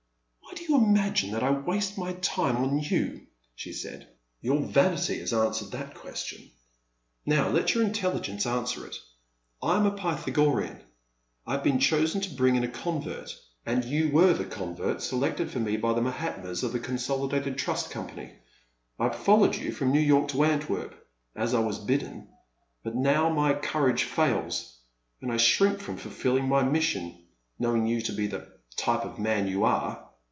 [0.43, 3.25] Why do you imagine that I waste my time on you?
[3.55, 4.09] she said.
[4.41, 5.71] Your vanity has answered 376
[7.25, 7.55] The Man at the Next Table.
[7.55, 8.95] that question,— ^now let your intelligence answer it.
[9.63, 10.81] I am a P3rthagorean;
[11.47, 13.33] I have been chosen to bring in a convert,
[13.65, 17.57] and you were the convert selected for me by the Mahatmas of the Consoli dated
[17.57, 18.33] Trust Company.
[18.99, 20.93] I have followed you from New York to Antwerp,
[21.33, 22.27] as I was bidden,
[22.83, 24.77] but now my courage fails,
[25.21, 27.23] and I shrink from ftilfilling my mission,
[27.57, 30.09] knowing you to be the type of man you are.